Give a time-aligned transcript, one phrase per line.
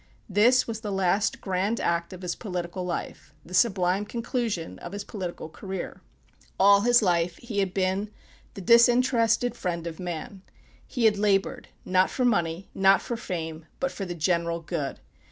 [0.27, 5.03] This was the last grand act of his political life the sublime conclusion of his
[5.03, 6.01] political career.
[6.59, 8.09] All his life he had been
[8.55, 10.41] the disinterested friend of man.
[10.87, 14.99] He had labored not for money, not for fame, but for the general good.